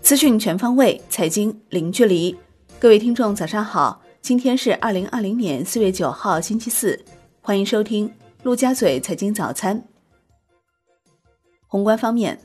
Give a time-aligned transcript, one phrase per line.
[0.00, 2.34] 资讯全方位，财经零距离。
[2.78, 7.04] 各位听众，早上好，今天是二零二零年四月九号，星期四，
[7.42, 8.10] 欢迎收听
[8.42, 9.84] 陆家嘴财经早餐。
[11.66, 12.40] 宏观方面，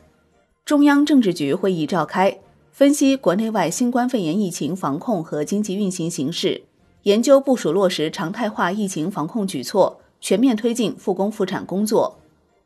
[0.66, 2.38] 中央政治局会议召开，
[2.74, 6.64] 分析国内外新冠肺炎疫情防控和经济运行形势，
[7.04, 12.20] 研究部署落实常态化疫情防控举措，全面推进复工复产工作。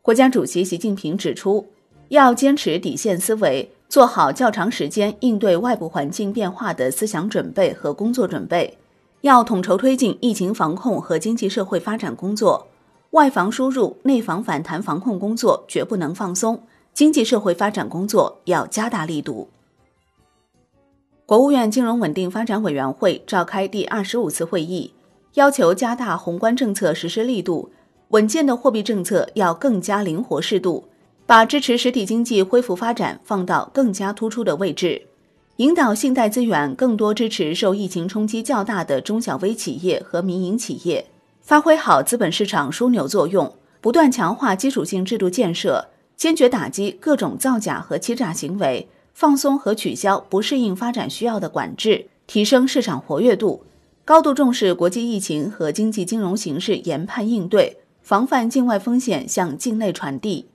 [0.08, 1.68] 国家主席习近平指出，
[2.08, 3.70] 要坚持底线思维。
[3.90, 8.78] 做好较长时间应对外部环境变化的思想准备和工作准备，
[9.20, 12.68] 要统筹推进疫情防控和经济社会发展工作，
[13.12, 16.62] 外防输入、内防反弹防控工作绝不能放松，
[16.94, 19.50] 经济社会发展工作要加大力度。
[21.26, 24.94] 国务院金融稳定发展委员会召开第二十五次会议，
[25.34, 27.72] 要求加大宏观政策实施力度，
[28.10, 30.88] 稳健的货币政策要更加灵活适度。
[31.26, 35.08] 把支持实体经济恢复发展放到更加突出的位置，
[35.58, 41.06] 引导信贷资源更多支持受疫情冲击较大的中小微企业和民营企业，
[41.42, 53.64] 发挥好资本市场枢纽作用，不断强化基础性制度建设，坚决打击各种造假和欺诈行为，放松和取消不适应发展需要的管制，提升市场活跃度，
[54.06, 57.76] 高度重视国际疫情和经济金融形势研判应对，
[58.08, 60.46] 防范境外风险向境内传递。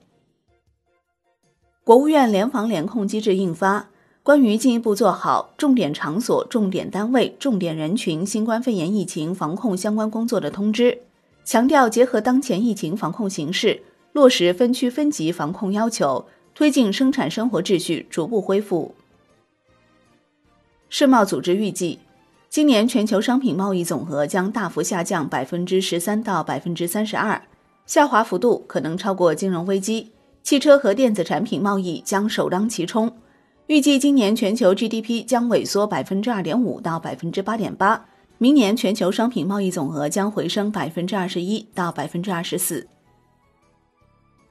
[1.83, 3.79] 国务院联防联控机制印发
[4.23, 10.91] 《关于进一步做好重点场所、重点单位、重点人群新冠肺炎疫情防控相关工作的通知》，
[11.45, 18.95] 强调结合当前疫情防控形势，落实分区分级防控要求，推进生产生活秩序逐步恢复。
[20.89, 21.99] 世贸组织预计，
[22.53, 27.41] 今年全球商品贸易总额将大幅下降百分之十三到百分之三十二，
[27.87, 30.11] 下滑幅度可能超过金融危机。
[30.43, 33.11] 汽车和电子产品贸易将首当其冲，
[33.65, 38.05] 预计今年全球 GDP 将萎缩百分之二点五到百分之八点八，
[38.37, 42.85] 明年全球商品贸易总额将回升百分之二十一到百分之二十四。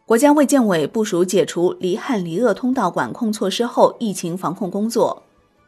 [0.04, 5.22] 国家卫健委部署解除离汉离鄂通道管控措施后，疫情防控工作，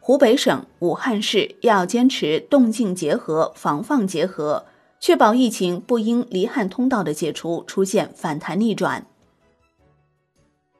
[0.07, 4.67] 湖北省武汉市要坚持动静结合、防范结合，
[4.99, 9.07] 确保疫情不因离汉通道的解除出现反弹逆转。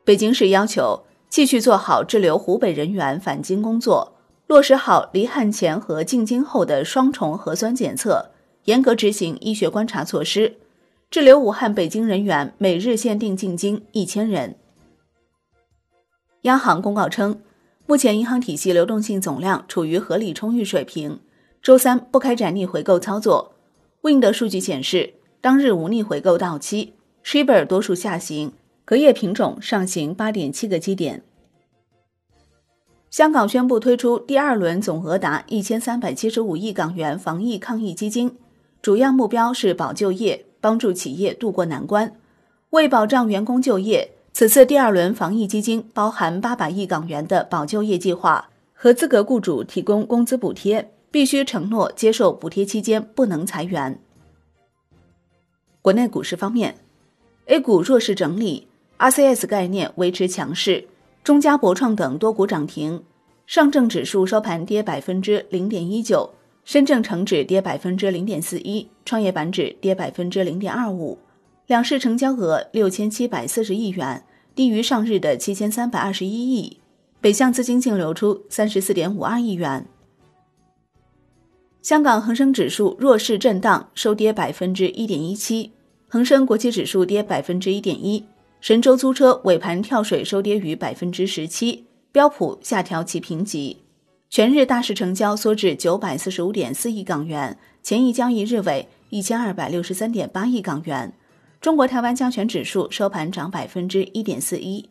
[0.03, 4.13] 北京市要求继续做好滞留湖北人员返京工作，
[4.45, 8.29] 落实好离汉前和进京后的双重核酸检测，
[8.65, 10.57] 严格执行医学观察措施。
[11.09, 14.55] 滞留武汉、北京人员每日限定进京一千人。
[16.43, 17.41] 央行公告称，
[17.88, 21.19] 目前银行体系流动性总量处于合理充裕水平，
[21.62, 23.53] 周三不开展逆回购操作。
[24.01, 28.53] Wind 数据显示，当日无逆回购到期，Shibor 多数下行。
[28.84, 31.23] 隔夜品种上行八点七个基点。
[33.09, 38.38] 香港宣布推出第二轮总额达一千三百七十五亿港元防疫抗疫基金，
[38.84, 42.16] 主要目标是保就业，帮助企业渡过难关。
[42.72, 53.97] 为保障员工就业，此次第二轮防疫基金包含八百亿港元的保就业计划，合资格雇主提供工资补贴，必须承诺接受补贴期间不能裁员。
[55.81, 56.75] 国内股市方面
[57.46, 58.68] ，A 股弱势整理。
[58.97, 60.85] RCS 概念维持强势，
[61.23, 63.02] 中嘉博创等多股涨停。
[63.47, 66.29] 上证指数收盘跌百分之零点一九，
[66.66, 71.17] 深证成指跌百分之零点四一，创业板指跌百分之零点二五。
[71.67, 76.77] 两市成交额六千七百四十亿元，低于上日的七千三百二十一亿。
[77.19, 79.87] 北向资金净流出三十四点五二亿元。
[81.81, 85.71] 香港恒生指数弱势震荡，收跌百分之一点一七。
[86.07, 88.23] 恒生国际指数跌百分之一点一。
[88.61, 93.77] 神州租车尾盘跳水收跌逾百分之十七，标普下调其评级。
[94.29, 101.11] 全日大市成交缩至九百四十五点四亿港元，前一交易日为一千二百六十三点八亿港元。
[101.65, 104.87] 中国台湾加权指数收盘涨百分之一点四一。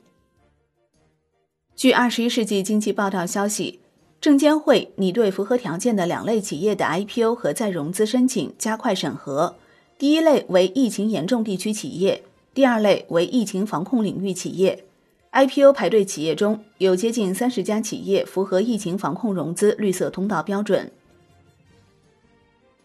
[1.77, 3.79] 据二十一世纪经济报道消息，
[4.21, 9.55] 证监会拟对符合条件的两类企业的 IPO 和再融资申请加快审核。
[9.97, 12.25] 第一类为疫情严重地区企业。
[12.53, 14.85] 第二类为疫情防控领域企业
[15.31, 20.91] ，IPO 排队企业中有接近三十家企业符合疫情防控融资绿色通道标准。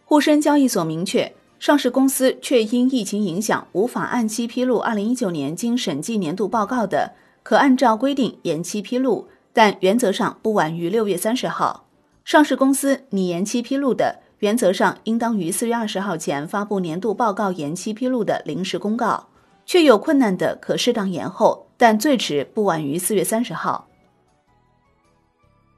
[0.04, 7.12] 沪深交易所明确，上市公司确因疫情影响无法按期披露二零一九年经审计年度报告的，
[7.42, 11.84] 可按照规定延期披露，但原则上不晚于六月三十号。
[12.24, 19.28] 上市公司拟延期披露的，原则上应当于四月二十号前发布年度报告延期披露的临时公告。
[19.66, 23.86] 确有困难的，可适当延后，但最迟不晚于四月三十号。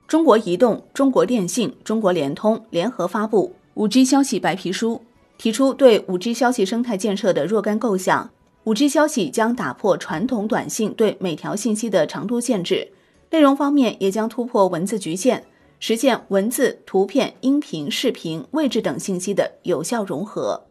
[0.06, 5.02] 中国移动、中国电信、中国联通联合发布五 G 消息白皮书，
[5.42, 8.30] 提出对五 G 消息生态建设的若干构想。
[8.62, 12.92] 五 G 消息将打破传统短信对每条信息的长度限制，
[13.30, 15.42] 内容方面也将突破文字局限，
[15.80, 20.68] 实现文字、图片、音频、视频、位置等信息的有效融合。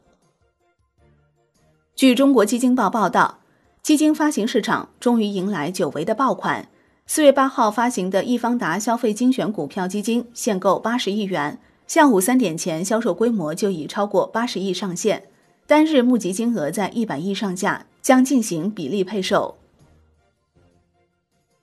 [1.94, 3.40] 据中国基金报报道，
[3.84, 6.70] 基金发行市场终于迎来久违的爆款。
[7.06, 11.60] 四月八号发行的易方达消费精选股票基金限购八十亿元，
[11.94, 15.26] 下午三点前销售规模就已超过八十亿上限，
[15.68, 19.58] 单日募集金额在一百亿上下，将进行比例配售。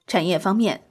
[0.06, 0.82] 产业方面，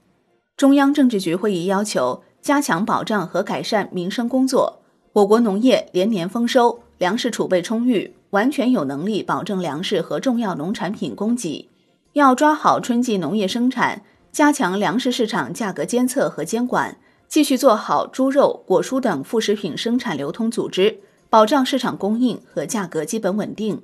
[0.56, 4.80] 中央政治局会议要求加强保障和改善民生工作。
[5.14, 11.70] 我国农业连年丰收，粮食储备充裕，完全有能力保证粮食和重要农产品供给。
[12.14, 14.02] 要抓好春季农业生产。
[14.30, 23.82] 加强粮食市场价格监测和监管，继续做好猪肉、果蔬等副食品生产流通组织，保障市场供应和价格基本稳定。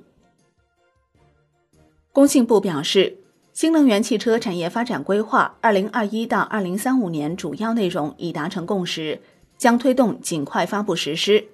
[2.10, 3.18] 工信部表示，
[3.52, 9.20] 新能源汽车产业发展规划（二零二一到二零三五年）主要内容已达成共识，
[9.58, 11.44] 将推动尽快发布实施。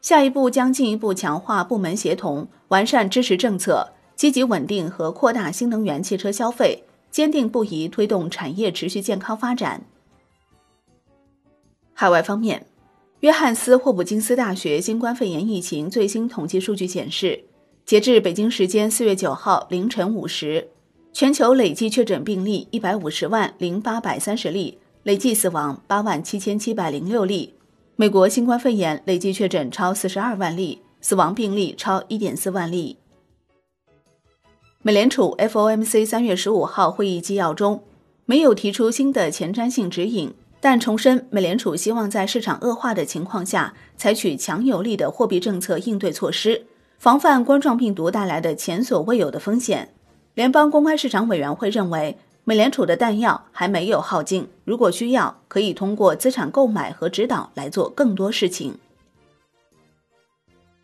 [0.00, 6.84] 下一步将进一步强化部门协同，完善支持政策，积极稳定和扩大新能源汽车消费。
[7.10, 9.82] 坚定不移推动产业持续健康发展。
[12.00, 12.64] 海外方面，
[13.20, 17.44] 约翰斯霍普金斯大学新冠肺炎疫情最新统计数据显示，
[17.84, 20.70] 截至北京时间四月九号凌晨五时，
[21.12, 27.52] 全球累计确诊病例一百五十万零八百三十例，累计死亡八万七千七百零六例。
[27.96, 32.96] 美国新冠肺炎累计确诊超四十二万例，死亡病例超一点四万例。
[34.80, 37.82] 美联储 FOMC 三月十五号会议纪要中
[38.24, 46.66] 没有提出新的前瞻性指引，但重申美联储希望在市场恶化的情况下采取强有力的货币政策应对措施，
[46.98, 49.94] 防范冠状病毒带来的前所未有的风险。
[50.34, 58.78] 联邦公开市场委员会认为，美联储的弹药还没有耗尽，如果需要，可以通过资产购买和指导来做更多事情。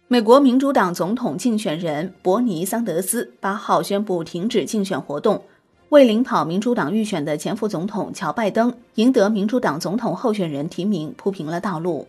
[0.08, 5.42] 美国民主党总统竞选人伯尼·桑德斯八号宣布停止竞选活动，
[5.90, 12.06] 为领跑民主党预选的前副总统乔·拜登赢得民主党总统候选人提名铺平了道路。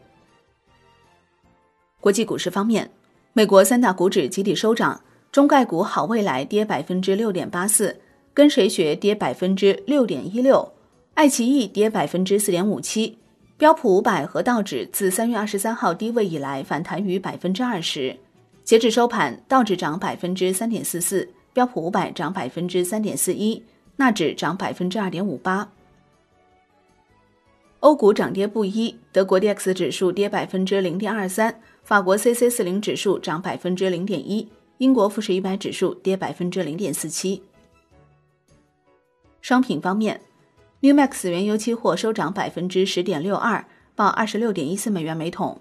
[2.00, 2.90] 国际股市方面，
[3.34, 5.02] 美国三大股指集体收涨，
[5.32, 8.00] 中概股好未来跌百分之六点八四，
[8.34, 10.74] 跟谁学跌百分之六点一六，
[11.14, 13.18] 爱奇艺跌百分之四点五七。
[13.58, 18.16] 标普五百和道指自三月二十三号低位以来反弹逾百分之二十，
[18.64, 21.28] 截至收盘，道指涨百分之三点四四，
[21.58, 23.64] 标普五百涨百分之三点四一，
[23.96, 25.68] 纳指涨百分之二点五八。
[27.80, 37.42] 欧股涨跌不一，德国 D X 指数跌百分之零点二三，法国 C C 四零指数涨百分之零点一，英国富时一百指数跌百分之零点四七。
[39.42, 40.22] 商品方面。
[40.82, 43.66] New Max 原油期货收涨百分之十点六二，
[43.96, 45.60] 报二十六点一四美元每桶。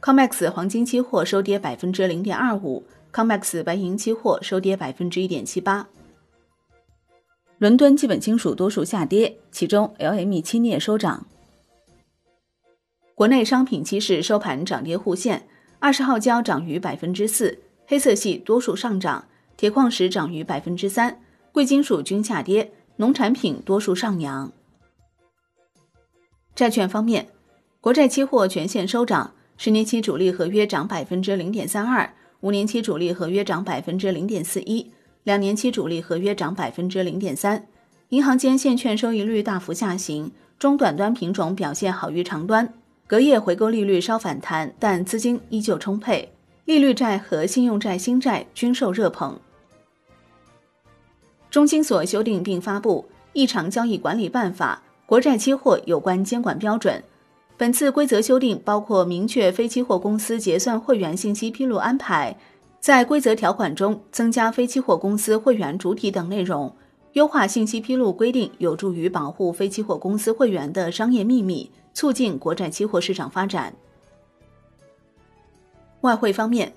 [0.00, 5.86] Comex 黄金期货收跌百分之零点二五，Comex 白银期货收跌百分之一点七八。
[7.58, 11.26] 伦敦基本金属多数下跌，其中 LME 期镍收涨。
[13.14, 15.46] 国内商品期市收盘涨跌互现，
[15.78, 21.20] 二十号胶涨逾百分之四，黑色系多数上涨，铁矿石涨逾百分之三，
[21.52, 22.72] 贵金属均下跌。
[22.96, 24.52] 农产品多数上扬。
[26.54, 27.28] 债券方面，
[27.80, 34.90] 国债期货全线收涨，十年期主力合约涨百分之零点三二，五年期主力合约涨百分之零点四一，
[35.22, 37.68] 两年期主力合约涨百分之零点三。
[38.08, 42.74] 银行间现券收益率大幅下行，中短端品种表现好于长端，
[43.06, 46.32] 隔夜回购利率稍反弹，但资金依旧充沛，
[46.64, 49.38] 利率债和信用债新债均受热捧。
[51.48, 57.04] 中金所修订并发布《异常交易管理办法》国债期货有关监管标准。
[57.56, 62.36] 本次规则修订包括明确非期货公司结算会员信息披露安排，
[62.80, 66.74] 在规则条款中增加非期货公司会员主体等内容，
[67.12, 73.74] 优化信息披露规定，有助于保护非期货公司会员的商业秘密，促进国债期货市场发展。
[76.00, 76.72] 外汇方面。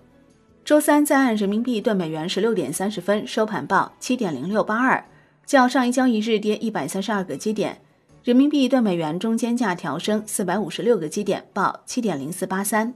[0.64, 5.06] 周三在岸人民币兑美元十六点三十分收盘报七点零六八二，
[5.46, 7.84] 较上一交易日跌一百三十二个基点。
[8.26, 12.92] 人民币兑美元中间价调升四百五十六个基点，报七点零四八三。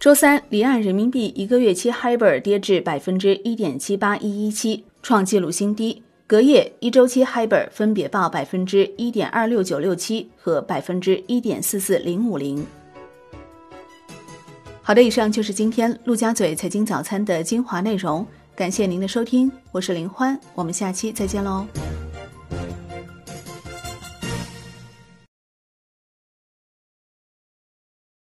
[0.00, 6.02] 周三，离岸人民币一个月期 HIBOR 跌至百分之一点七八一一七，创纪录新低。
[6.26, 12.66] 隔夜，一周期 HIBOR 分别报百分之一点二六九六七和百分之一点四四零五零。
[14.80, 21.66] 好的，以上就是今天陆家嘴财经早餐的精华内容，感谢您的收听，我是林欢，我们下期再见喽。